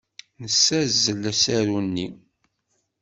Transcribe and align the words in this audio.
Nessazzel 0.41 1.23
asaru-nni. 1.31 2.07